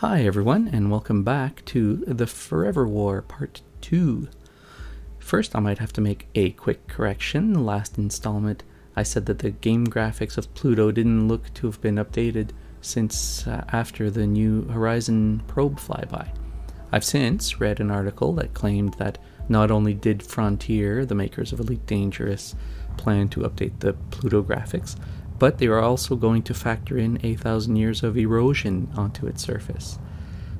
Hi, 0.00 0.24
everyone, 0.24 0.70
and 0.72 0.90
welcome 0.90 1.24
back 1.24 1.62
to 1.66 1.96
the 2.06 2.26
Forever 2.26 2.88
War 2.88 3.20
Part 3.20 3.60
2. 3.82 4.28
First, 5.18 5.54
I 5.54 5.60
might 5.60 5.76
have 5.76 5.92
to 5.92 6.00
make 6.00 6.26
a 6.34 6.52
quick 6.52 6.88
correction. 6.88 7.66
Last 7.66 7.98
installment, 7.98 8.62
I 8.96 9.02
said 9.02 9.26
that 9.26 9.40
the 9.40 9.50
game 9.50 9.86
graphics 9.86 10.38
of 10.38 10.54
Pluto 10.54 10.90
didn't 10.90 11.28
look 11.28 11.52
to 11.52 11.66
have 11.66 11.82
been 11.82 11.96
updated 11.96 12.52
since 12.80 13.46
uh, 13.46 13.66
after 13.72 14.10
the 14.10 14.26
New 14.26 14.66
Horizon 14.68 15.42
probe 15.46 15.78
flyby. 15.78 16.34
I've 16.90 17.04
since 17.04 17.60
read 17.60 17.78
an 17.78 17.90
article 17.90 18.32
that 18.36 18.54
claimed 18.54 18.94
that 18.94 19.18
not 19.50 19.70
only 19.70 19.92
did 19.92 20.22
Frontier, 20.22 21.04
the 21.04 21.14
makers 21.14 21.52
of 21.52 21.60
Elite 21.60 21.84
Dangerous, 21.84 22.54
plan 22.96 23.28
to 23.28 23.40
update 23.40 23.80
the 23.80 23.92
Pluto 24.10 24.42
graphics, 24.42 24.96
but 25.40 25.56
they 25.56 25.66
are 25.66 25.80
also 25.80 26.14
going 26.16 26.42
to 26.42 26.52
factor 26.52 26.98
in 26.98 27.18
a 27.24 27.34
thousand 27.34 27.74
years 27.74 28.02
of 28.02 28.16
erosion 28.16 28.88
onto 28.94 29.26
its 29.26 29.42
surface. 29.42 29.98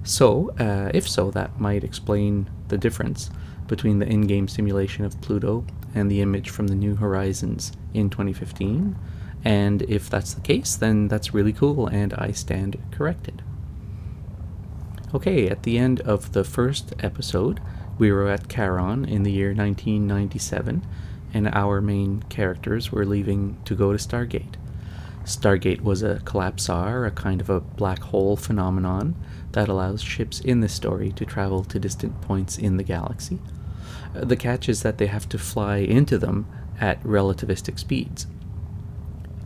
So, 0.02 0.50
uh, 0.58 0.90
if 0.94 1.06
so, 1.06 1.30
that 1.32 1.60
might 1.60 1.84
explain 1.84 2.48
the 2.68 2.78
difference 2.78 3.30
between 3.68 3.98
the 3.98 4.08
in 4.08 4.26
game 4.26 4.48
simulation 4.48 5.04
of 5.04 5.20
Pluto 5.20 5.66
and 5.94 6.10
the 6.10 6.22
image 6.22 6.48
from 6.48 6.68
the 6.68 6.74
New 6.74 6.96
Horizons 6.96 7.72
in 7.92 8.08
2015. 8.08 8.96
And 9.44 9.82
if 9.82 10.08
that's 10.08 10.32
the 10.32 10.40
case, 10.40 10.76
then 10.76 11.08
that's 11.08 11.34
really 11.34 11.52
cool, 11.52 11.86
and 11.86 12.14
I 12.14 12.32
stand 12.32 12.78
corrected. 12.90 13.42
Okay, 15.14 15.46
at 15.48 15.64
the 15.64 15.76
end 15.76 16.00
of 16.00 16.32
the 16.32 16.44
first 16.44 16.94
episode, 17.00 17.60
we 17.98 18.10
were 18.10 18.28
at 18.28 18.48
Charon 18.48 19.04
in 19.04 19.24
the 19.24 19.32
year 19.32 19.48
1997, 19.48 20.86
and 21.34 21.48
our 21.48 21.82
main 21.82 22.22
characters 22.30 22.90
were 22.90 23.04
leaving 23.04 23.58
to 23.66 23.74
go 23.74 23.92
to 23.92 23.98
Stargate. 23.98 24.56
Stargate 25.30 25.82
was 25.82 26.02
a 26.02 26.20
collapsar, 26.24 27.06
a 27.06 27.10
kind 27.10 27.40
of 27.40 27.48
a 27.48 27.60
black 27.60 28.00
hole 28.00 28.36
phenomenon 28.36 29.14
that 29.52 29.68
allows 29.68 30.02
ships 30.02 30.40
in 30.40 30.60
this 30.60 30.72
story 30.72 31.12
to 31.12 31.24
travel 31.24 31.62
to 31.64 31.78
distant 31.78 32.20
points 32.20 32.58
in 32.58 32.76
the 32.76 32.82
galaxy. 32.82 33.38
Uh, 34.14 34.24
the 34.24 34.36
catch 34.36 34.68
is 34.68 34.82
that 34.82 34.98
they 34.98 35.06
have 35.06 35.28
to 35.28 35.38
fly 35.38 35.76
into 35.76 36.18
them 36.18 36.46
at 36.80 37.02
relativistic 37.04 37.78
speeds. 37.78 38.26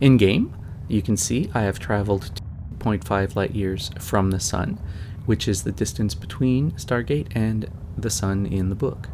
In 0.01 0.17
game, 0.17 0.57
you 0.89 1.03
can 1.03 1.17
see 1.17 1.51
I 1.55 1.63
have 1.63 1.79
traveled 1.79 2.41
2.5 2.79 3.37
light 3.37 3.55
years 3.55 3.91
from 3.99 4.31
the 4.31 4.41
Sun, 4.41 4.79
which 5.27 5.47
is 5.47 5.63
the 5.65 5.73
distance 5.73 6.15
between 6.15 6.73
Stargate 6.73 7.29
and 7.35 7.71
the 7.97 8.11
Sun 8.11 8.47
in 8.47 8.69
the 8.69 8.75
book. 8.75 9.09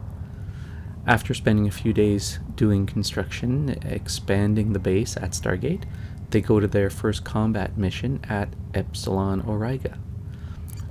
After 1.07 1.35
spending 1.35 1.67
a 1.67 1.73
few 1.73 1.93
days 1.93 2.39
doing 2.55 2.87
construction, 2.87 3.71
expanding 3.85 4.73
the 4.73 4.79
base 4.79 5.17
at 5.17 5.31
Stargate, 5.31 5.85
they 6.31 6.41
go 6.41 6.61
to 6.61 6.67
their 6.67 6.91
first 6.91 7.25
combat 7.25 7.77
mission 7.77 8.21
at 8.29 8.49
Epsilon 8.75 9.43
Auriga. 9.43 9.99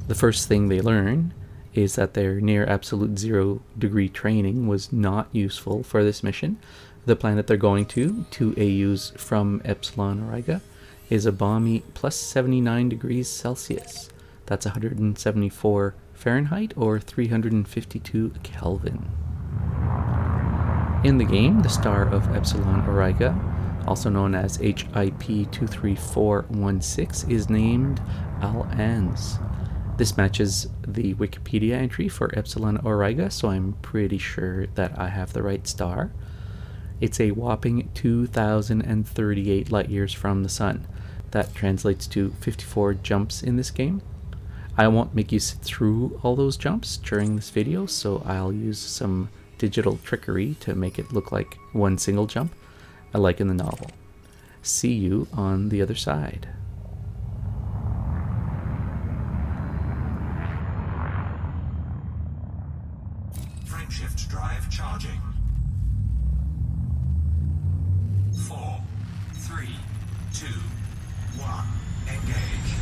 The 0.08 0.16
first 0.16 0.48
thing 0.48 0.68
they 0.68 0.82
learn 0.82 1.34
is 1.74 1.96
that 1.96 2.14
their 2.14 2.42
near 2.42 2.66
absolute 2.66 3.18
zero 3.20 3.62
degree 3.78 4.10
training 4.10 4.68
was 4.68 4.92
not 4.92 5.30
useful 5.32 5.84
for 5.84 6.04
this 6.04 6.24
mission. 6.24 6.58
The 7.06 7.16
planet 7.16 7.48
they're 7.48 7.58
going 7.58 7.86
to, 7.88 8.26
two 8.32 8.54
AUs 8.58 9.14
from 9.18 9.62
Epsilon 9.64 10.22
Auriga, 10.22 10.62
is 11.10 11.26
a 11.26 11.32
balmy 11.32 11.84
plus 11.94 12.16
79 12.16 12.90
degrees 12.90 13.28
Celsius. 13.30 14.10
That's 14.46 14.66
174 14.66 15.96
Fahrenheit 16.14 16.74
or 16.76 17.00
352 17.00 18.34
Kelvin. 18.44 19.10
In 21.04 21.18
the 21.18 21.24
game, 21.24 21.62
the 21.62 21.70
star 21.70 22.04
of 22.08 22.36
Epsilon 22.36 22.82
Auriga 22.82 23.49
also 23.90 24.10
known 24.10 24.36
as 24.36 24.58
HIP 24.58 25.50
23416, 25.52 27.32
is 27.32 27.50
named 27.50 28.00
Al-Ans. 28.40 29.40
This 29.98 30.16
matches 30.16 30.68
the 30.88 31.16
Wikipedia 31.16 31.74
entry 31.74 32.08
for 32.08 32.30
Epsilon 32.38 32.78
Auriga, 32.84 33.32
so 33.32 33.50
I'm 33.50 33.74
pretty 33.82 34.20
sure 34.20 34.68
that 34.76 34.96
I 34.98 35.10
have 35.10 35.34
the 35.34 35.42
right 35.42 35.68
star. 35.68 36.12
It's 37.02 37.20
a 37.20 37.32
whopping 37.32 37.90
2,038 37.96 39.72
light 39.72 39.90
years 39.90 40.14
from 40.14 40.44
the 40.44 40.50
Sun. 40.50 40.88
That 41.32 41.56
translates 41.56 42.06
to 42.08 42.30
54 42.42 42.94
jumps 42.94 43.42
in 43.42 43.56
this 43.56 43.72
game. 43.72 44.04
I 44.78 44.88
won't 44.88 45.16
make 45.16 45.32
you 45.32 45.40
sit 45.40 45.62
through 45.62 46.20
all 46.22 46.36
those 46.36 46.58
jumps 46.58 46.98
during 46.98 47.36
this 47.36 47.50
video, 47.50 47.88
so 47.88 48.22
I'll 48.24 48.54
use 48.54 48.78
some 48.78 49.30
digital 49.58 49.98
trickery 50.04 50.56
to 50.60 50.76
make 50.76 51.00
it 51.00 51.12
look 51.12 51.32
like 51.32 51.58
one 51.74 51.98
single 51.98 52.28
jump 52.28 52.54
like 53.18 53.42
in 53.42 53.48
the 53.48 53.54
novel. 53.54 53.90
See 54.62 54.94
you 54.94 55.28
on 55.34 55.70
the 55.70 55.82
other 55.82 55.96
side. 55.96 56.50
Frameshift 63.66 64.30
drive 64.30 64.70
charging. 64.70 65.22
Four, 68.48 68.82
three, 69.34 69.76
two, 70.34 70.46
one, 71.38 71.66
engage. 72.08 72.79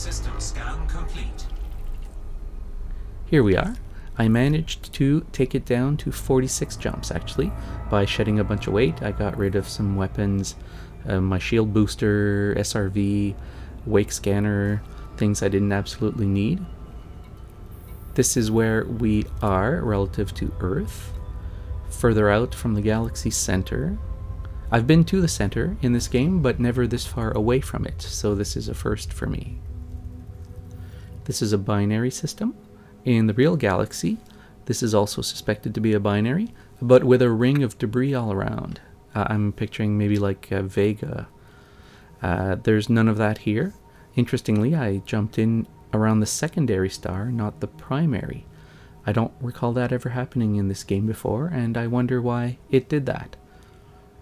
System 0.00 0.40
scan 0.40 0.88
complete. 0.88 1.46
Here 3.26 3.42
we 3.42 3.54
are. 3.54 3.74
I 4.16 4.28
managed 4.28 4.94
to 4.94 5.26
take 5.30 5.54
it 5.54 5.66
down 5.66 5.98
to 5.98 6.10
46 6.10 6.76
jumps 6.76 7.10
actually 7.10 7.52
by 7.90 8.06
shedding 8.06 8.38
a 8.38 8.44
bunch 8.44 8.66
of 8.66 8.72
weight. 8.72 9.02
I 9.02 9.12
got 9.12 9.36
rid 9.36 9.56
of 9.56 9.68
some 9.68 9.96
weapons, 9.96 10.56
uh, 11.06 11.20
my 11.20 11.38
shield 11.38 11.74
booster, 11.74 12.54
SRV, 12.56 13.34
wake 13.84 14.10
scanner, 14.10 14.82
things 15.18 15.42
I 15.42 15.48
didn't 15.48 15.72
absolutely 15.72 16.26
need. 16.26 16.64
This 18.14 18.38
is 18.38 18.50
where 18.50 18.86
we 18.86 19.26
are 19.42 19.82
relative 19.82 20.32
to 20.36 20.54
Earth, 20.60 21.12
further 21.90 22.30
out 22.30 22.54
from 22.54 22.72
the 22.72 22.80
galaxy 22.80 23.30
center. 23.30 23.98
I've 24.72 24.86
been 24.86 25.04
to 25.04 25.20
the 25.20 25.28
center 25.28 25.76
in 25.82 25.92
this 25.92 26.08
game, 26.08 26.40
but 26.40 26.58
never 26.58 26.86
this 26.86 27.04
far 27.04 27.32
away 27.32 27.60
from 27.60 27.84
it, 27.84 28.00
so 28.00 28.34
this 28.34 28.56
is 28.56 28.66
a 28.66 28.74
first 28.74 29.12
for 29.12 29.26
me. 29.26 29.60
This 31.24 31.42
is 31.42 31.52
a 31.52 31.58
binary 31.58 32.10
system. 32.10 32.54
In 33.04 33.26
the 33.26 33.34
real 33.34 33.56
galaxy, 33.56 34.18
this 34.66 34.82
is 34.82 34.94
also 34.94 35.22
suspected 35.22 35.74
to 35.74 35.80
be 35.80 35.92
a 35.92 36.00
binary, 36.00 36.52
but 36.80 37.04
with 37.04 37.22
a 37.22 37.30
ring 37.30 37.62
of 37.62 37.78
debris 37.78 38.14
all 38.14 38.32
around. 38.32 38.80
Uh, 39.14 39.24
I'm 39.28 39.52
picturing 39.52 39.98
maybe 39.98 40.18
like 40.18 40.48
uh, 40.50 40.62
Vega. 40.62 41.28
Uh, 42.22 42.56
there's 42.56 42.88
none 42.88 43.08
of 43.08 43.16
that 43.16 43.38
here. 43.38 43.74
Interestingly, 44.16 44.74
I 44.74 44.98
jumped 44.98 45.38
in 45.38 45.66
around 45.92 46.20
the 46.20 46.26
secondary 46.26 46.90
star, 46.90 47.30
not 47.30 47.60
the 47.60 47.66
primary. 47.66 48.46
I 49.06 49.12
don't 49.12 49.32
recall 49.40 49.72
that 49.72 49.92
ever 49.92 50.10
happening 50.10 50.56
in 50.56 50.68
this 50.68 50.84
game 50.84 51.06
before, 51.06 51.46
and 51.46 51.76
I 51.76 51.86
wonder 51.86 52.20
why 52.20 52.58
it 52.70 52.88
did 52.88 53.06
that. 53.06 53.36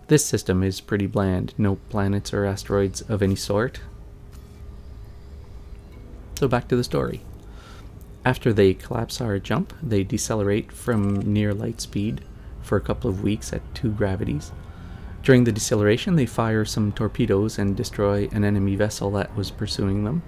This 0.06 0.24
system 0.24 0.62
is 0.62 0.80
pretty 0.80 1.06
bland, 1.06 1.52
no 1.58 1.76
planets 1.90 2.32
or 2.32 2.46
asteroids 2.46 3.02
of 3.02 3.22
any 3.22 3.36
sort. 3.36 3.80
So 6.38 6.46
back 6.46 6.68
to 6.68 6.76
the 6.76 6.84
story. 6.84 7.22
After 8.24 8.52
they 8.52 8.72
collapsar 8.72 9.42
jump, 9.42 9.72
they 9.82 10.04
decelerate 10.04 10.70
from 10.70 11.16
near 11.32 11.52
light 11.52 11.80
speed 11.80 12.20
for 12.62 12.76
a 12.76 12.80
couple 12.80 13.10
of 13.10 13.24
weeks 13.24 13.52
at 13.52 13.74
two 13.74 13.90
gravities. 13.90 14.52
During 15.24 15.42
the 15.42 15.50
deceleration, 15.50 16.14
they 16.14 16.26
fire 16.26 16.64
some 16.64 16.92
torpedoes 16.92 17.58
and 17.58 17.76
destroy 17.76 18.28
an 18.30 18.44
enemy 18.44 18.76
vessel 18.76 19.10
that 19.10 19.34
was 19.34 19.50
pursuing 19.50 20.04
them. 20.04 20.22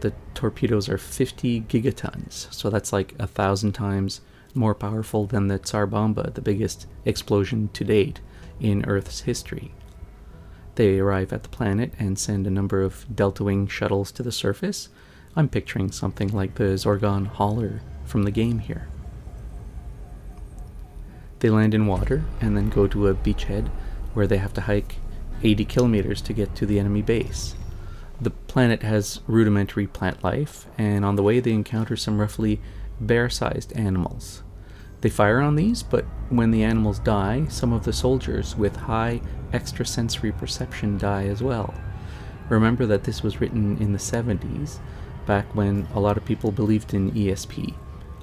The 0.00 0.14
torpedoes 0.32 0.88
are 0.88 0.96
50 0.96 1.60
gigatons, 1.68 2.50
so 2.50 2.70
that's 2.70 2.90
like 2.90 3.14
a 3.18 3.26
thousand 3.26 3.72
times 3.72 4.22
more 4.54 4.74
powerful 4.74 5.26
than 5.26 5.48
the 5.48 5.58
Tsar 5.58 5.86
Bomba, 5.86 6.30
the 6.30 6.40
biggest 6.40 6.86
explosion 7.04 7.68
to 7.74 7.84
date 7.84 8.20
in 8.60 8.86
Earth's 8.86 9.20
history. 9.20 9.74
They 10.76 11.00
arrive 11.00 11.34
at 11.34 11.42
the 11.42 11.50
planet 11.50 11.92
and 11.98 12.18
send 12.18 12.46
a 12.46 12.50
number 12.50 12.80
of 12.80 13.04
Delta 13.14 13.44
Wing 13.44 13.66
shuttles 13.66 14.10
to 14.12 14.22
the 14.22 14.32
surface. 14.32 14.88
I'm 15.36 15.48
picturing 15.48 15.92
something 15.92 16.28
like 16.28 16.56
the 16.56 16.74
Zorgon 16.74 17.26
Hauler 17.26 17.82
from 18.04 18.24
the 18.24 18.30
game 18.32 18.58
here. 18.58 18.88
They 21.38 21.50
land 21.50 21.72
in 21.72 21.86
water 21.86 22.24
and 22.40 22.56
then 22.56 22.68
go 22.68 22.86
to 22.88 23.08
a 23.08 23.14
beachhead 23.14 23.68
where 24.12 24.26
they 24.26 24.38
have 24.38 24.52
to 24.54 24.62
hike 24.62 24.96
80 25.42 25.64
kilometers 25.66 26.20
to 26.22 26.32
get 26.32 26.54
to 26.56 26.66
the 26.66 26.78
enemy 26.78 27.02
base. 27.02 27.54
The 28.20 28.30
planet 28.30 28.82
has 28.82 29.20
rudimentary 29.26 29.86
plant 29.86 30.22
life, 30.22 30.66
and 30.76 31.04
on 31.04 31.16
the 31.16 31.22
way 31.22 31.40
they 31.40 31.52
encounter 31.52 31.96
some 31.96 32.20
roughly 32.20 32.60
bear 33.00 33.30
sized 33.30 33.72
animals. 33.74 34.42
They 35.00 35.08
fire 35.08 35.40
on 35.40 35.56
these, 35.56 35.82
but 35.82 36.04
when 36.28 36.50
the 36.50 36.62
animals 36.62 36.98
die, 36.98 37.46
some 37.48 37.72
of 37.72 37.84
the 37.84 37.92
soldiers 37.92 38.56
with 38.56 38.76
high 38.76 39.22
extrasensory 39.54 40.32
perception 40.32 40.98
die 40.98 41.24
as 41.28 41.42
well. 41.42 41.72
Remember 42.50 42.84
that 42.84 43.04
this 43.04 43.22
was 43.22 43.40
written 43.40 43.78
in 43.78 43.92
the 43.92 43.98
70s, 43.98 44.80
back 45.26 45.54
when 45.54 45.86
a 45.94 46.00
lot 46.00 46.16
of 46.16 46.24
people 46.24 46.50
believed 46.50 46.94
in 46.94 47.12
ESP. 47.12 47.74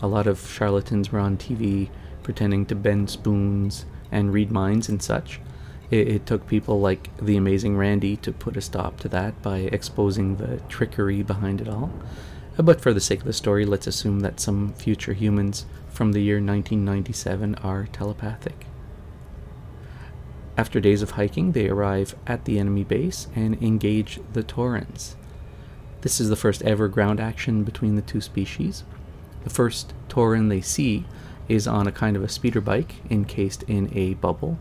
A 0.02 0.08
lot 0.08 0.28
of 0.28 0.48
charlatans 0.48 1.12
were 1.12 1.20
on 1.20 1.38
TV 1.38 1.90
pretending 2.24 2.66
to 2.66 2.76
bend 2.76 3.10
spoons 3.10 3.86
and 4.12 4.34
read 4.34 4.52
minds 4.52 4.90
and 4.90 5.02
such. 5.02 5.40
It, 5.90 6.08
it, 6.08 6.26
took 6.26 6.48
people 6.48 6.82
like 6.82 7.16
the 7.18 7.38
amazing 7.38 7.78
Randi 7.78 8.18
to 8.18 8.34
put 8.34 8.58
a 8.58 8.62
stop 8.62 9.00
to 9.00 9.10
that 9.10 9.42
by 9.42 9.60
exposing 9.60 10.36
the 10.36 10.58
trickery 10.68 11.24
behind 11.24 11.62
it 11.62 11.70
all. 11.70 11.92
Uh, 12.58 12.64
but 12.64 12.82
for 12.82 12.94
the 12.94 13.00
sake 13.00 13.20
of 13.20 13.26
the 13.26 13.34
story, 13.34 13.66
let's 13.66 13.88
assume 13.88 14.20
that 14.20 14.40
some 14.40 14.74
future 14.74 15.14
humans 15.14 15.66
from 15.90 16.12
the 16.12 16.22
year 16.22 16.36
1997 16.36 17.56
are 17.56 17.88
telepathic. 17.88 18.66
After 20.58 20.80
days 20.80 21.02
of 21.02 21.12
hiking, 21.12 21.52
they 21.52 21.70
arrive 21.70 22.16
at 22.26 22.46
the 22.46 22.60
enemy 22.60 22.84
base 22.84 23.28
and 23.36 23.62
engage 23.62 24.20
the 24.34 24.44
Taurans. 24.44 25.16
This 26.08 26.22
is 26.22 26.30
the 26.30 26.38
first 26.38 26.62
ever 26.62 26.88
ground 26.88 27.20
action 27.20 27.66
between 27.66 27.98
the 27.98 28.02
two 28.02 28.22
species. 28.22 28.86
The 29.44 29.50
first 29.50 29.94
Tauran 30.08 30.48
they 30.48 30.62
see 30.62 31.04
is 31.50 31.68
on 31.68 31.86
a 31.86 31.92
kind 31.92 32.16
of 32.16 32.24
a 32.24 32.30
speeder 32.30 32.62
bike 32.62 32.96
encased 33.10 33.64
in 33.64 33.92
a 33.94 34.14
bubble. 34.14 34.58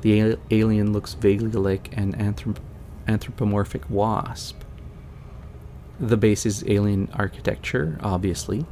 The 0.00 0.38
alien 0.50 0.94
looks 0.94 1.12
vaguely 1.12 1.50
like 1.50 1.94
an 1.94 2.14
anthrop- 2.14 2.62
anthropomorphic 3.06 3.90
wasp. 3.90 4.62
The 6.00 6.16
base 6.16 6.46
is 6.46 6.64
alien 6.66 7.10
architecture, 7.12 7.98
obviously, 8.00 8.64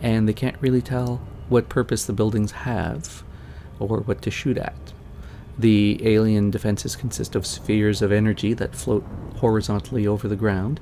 and 0.00 0.26
they 0.26 0.32
can't 0.32 0.56
really 0.62 0.80
tell 0.80 1.20
what 1.50 1.68
purpose 1.68 2.06
the 2.06 2.14
buildings 2.14 2.52
have 2.52 3.22
or 3.78 3.98
what 3.98 4.22
to 4.22 4.30
shoot 4.30 4.56
at. 4.56 4.94
The 5.58 6.00
alien 6.02 6.50
defenses 6.50 6.96
consist 6.96 7.36
of 7.36 7.44
spheres 7.44 8.00
of 8.00 8.10
energy 8.10 8.54
that 8.54 8.74
float 8.74 9.04
horizontally 9.36 10.06
over 10.06 10.28
the 10.28 10.34
ground. 10.34 10.80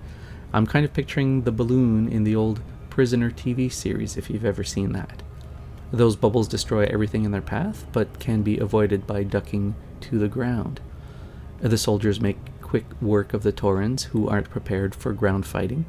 I'm 0.57 0.67
kind 0.67 0.87
of 0.87 0.95
picturing 0.95 1.43
the 1.43 1.53
balloon 1.53 2.09
in 2.09 2.25
the 2.25 2.35
old 2.35 2.63
Prisoner 2.89 3.31
TV 3.31 3.71
series, 3.71 4.17
if 4.17 4.31
you've 4.31 4.47
ever 4.47 4.65
seen 4.65 4.93
that. 4.93 5.23
Those 5.93 6.17
bubbles 6.17 6.49
destroy 6.49 6.85
everything 6.87 7.27
in 7.27 7.31
their 7.31 7.43
path, 7.43 7.85
but 7.93 8.19
can 8.21 8.41
be 8.41 8.57
avoided 8.57 9.07
by 9.07 9.23
ducking 9.25 9.75
to 10.01 10.19
the 10.19 10.29
ground. 10.29 10.81
The 11.61 11.77
soldiers 11.77 12.23
make 12.23 12.39
quick 12.63 12.87
work 13.03 13.35
of 13.35 13.43
the 13.43 13.53
Taurans, 13.53 14.05
who 14.05 14.31
aren't 14.31 14.49
prepared 14.49 14.95
for 14.95 15.13
ground 15.13 15.45
fighting. 15.45 15.85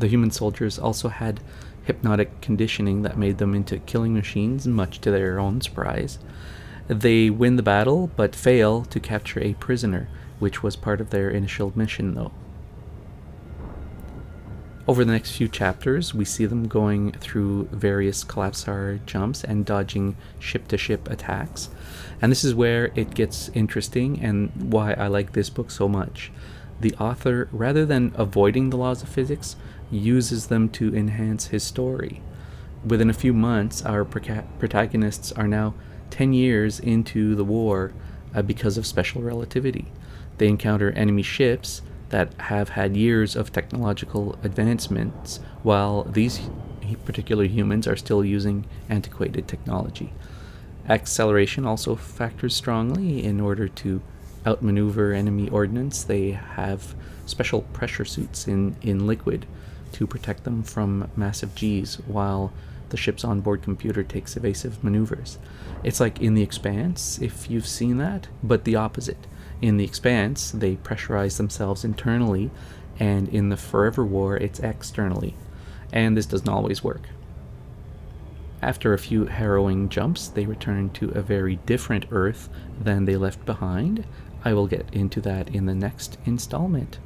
The 0.00 0.08
human 0.08 0.32
soldiers 0.32 0.80
also 0.80 1.08
had 1.08 1.38
hypnotic 1.84 2.40
conditioning 2.40 3.02
that 3.02 3.16
made 3.16 3.38
them 3.38 3.54
into 3.54 3.78
killing 3.78 4.14
machines, 4.14 4.66
much 4.66 5.00
to 5.02 5.12
their 5.12 5.38
own 5.38 5.60
surprise. 5.60 6.18
They 6.88 7.30
win 7.30 7.54
the 7.54 7.62
battle, 7.62 8.10
but 8.16 8.34
fail 8.34 8.82
to 8.86 8.98
capture 8.98 9.38
a 9.40 9.54
prisoner, 9.54 10.08
which 10.40 10.60
was 10.60 10.74
part 10.74 11.00
of 11.00 11.10
their 11.10 11.30
initial 11.30 11.72
mission, 11.76 12.14
though. 12.14 12.32
Over 14.88 15.04
the 15.04 15.12
next 15.12 15.36
few 15.36 15.46
chapters, 15.46 16.12
we 16.12 16.24
see 16.24 16.44
them 16.44 16.66
going 16.66 17.12
through 17.12 17.68
various 17.70 18.24
collapsar 18.24 18.98
jumps 19.06 19.44
and 19.44 19.64
dodging 19.64 20.16
ship 20.40 20.66
to 20.68 20.76
ship 20.76 21.08
attacks. 21.08 21.70
And 22.20 22.32
this 22.32 22.42
is 22.42 22.52
where 22.52 22.90
it 22.96 23.14
gets 23.14 23.48
interesting 23.50 24.20
and 24.20 24.50
why 24.72 24.94
I 24.94 25.06
like 25.06 25.32
this 25.32 25.50
book 25.50 25.70
so 25.70 25.88
much. 25.88 26.32
The 26.80 26.94
author, 26.96 27.48
rather 27.52 27.86
than 27.86 28.12
avoiding 28.16 28.70
the 28.70 28.76
laws 28.76 29.04
of 29.04 29.08
physics, 29.08 29.54
uses 29.88 30.48
them 30.48 30.68
to 30.70 30.92
enhance 30.96 31.46
his 31.46 31.62
story. 31.62 32.20
Within 32.84 33.08
a 33.08 33.14
few 33.14 33.32
months, 33.32 33.82
our 33.84 34.04
protagonists 34.04 35.30
are 35.30 35.46
now 35.46 35.74
10 36.10 36.32
years 36.32 36.80
into 36.80 37.36
the 37.36 37.44
war 37.44 37.92
uh, 38.34 38.42
because 38.42 38.76
of 38.76 38.86
special 38.86 39.22
relativity. 39.22 39.92
They 40.38 40.48
encounter 40.48 40.90
enemy 40.90 41.22
ships 41.22 41.82
that 42.12 42.32
have 42.34 42.68
had 42.70 42.96
years 42.96 43.34
of 43.34 43.52
technological 43.52 44.38
advancements, 44.44 45.40
while 45.62 46.04
these 46.04 46.40
particular 47.04 47.44
humans 47.44 47.88
are 47.88 47.96
still 47.96 48.24
using 48.24 48.66
antiquated 48.88 49.48
technology. 49.48 50.12
Acceleration 50.88 51.66
also 51.66 51.96
factors 51.96 52.54
strongly 52.54 53.24
in 53.24 53.40
order 53.40 53.66
to 53.66 54.02
outmaneuver 54.46 55.14
enemy 55.14 55.48
ordnance. 55.48 56.04
They 56.04 56.32
have 56.32 56.94
special 57.24 57.62
pressure 57.72 58.04
suits 58.04 58.46
in, 58.46 58.76
in 58.82 59.06
liquid 59.06 59.46
to 59.92 60.06
protect 60.06 60.44
them 60.44 60.62
from 60.62 61.10
massive 61.16 61.54
G's, 61.54 61.94
while 62.06 62.52
the 62.90 62.96
ship's 62.98 63.24
onboard 63.24 63.62
computer 63.62 64.02
takes 64.02 64.36
evasive 64.36 64.84
maneuvers. 64.84 65.38
It's 65.82 66.00
like 66.00 66.20
in 66.20 66.34
The 66.34 66.42
Expanse, 66.42 67.18
if 67.22 67.50
you've 67.50 67.66
seen 67.66 67.96
that, 67.98 68.28
but 68.42 68.64
the 68.64 68.76
opposite. 68.76 69.26
In 69.62 69.76
The 69.76 69.84
Expanse, 69.84 70.50
they 70.50 70.76
pressurize 70.76 71.36
themselves 71.36 71.84
internally, 71.84 72.50
and 72.98 73.28
in 73.28 73.48
the 73.48 73.56
Forever 73.56 74.04
War, 74.04 74.36
it's 74.36 74.60
externally. 74.60 75.34
And 75.92 76.16
this 76.16 76.26
doesn't 76.26 76.48
always 76.48 76.82
work. 76.82 77.08
After 78.60 78.92
a 78.92 78.98
few 78.98 79.26
harrowing 79.26 79.88
jumps, 79.88 80.28
they 80.28 80.46
return 80.46 80.90
to 80.90 81.10
a 81.10 81.22
very 81.22 81.56
different 81.64 82.06
Earth 82.10 82.48
than 82.80 83.04
they 83.04 83.16
left 83.16 83.44
behind. 83.44 84.04
I 84.44 84.52
will 84.52 84.66
get 84.66 84.92
into 84.92 85.20
that 85.22 85.48
in 85.54 85.66
the 85.66 85.74
next 85.74 86.18
installment. 86.26 86.98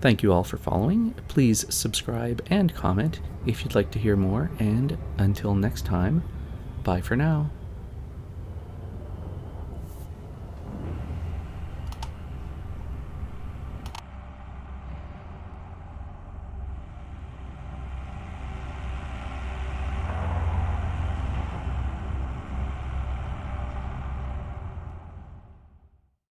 Thank 0.00 0.22
you 0.22 0.32
all 0.32 0.44
for 0.44 0.56
following. 0.56 1.14
Please 1.28 1.64
subscribe 1.72 2.42
and 2.48 2.74
comment 2.74 3.20
if 3.46 3.62
you'd 3.62 3.74
like 3.74 3.90
to 3.92 3.98
hear 3.98 4.16
more, 4.16 4.50
and 4.58 4.96
until 5.18 5.54
next 5.54 5.84
time, 5.84 6.22
bye 6.82 7.00
for 7.00 7.16
now. 7.16 7.50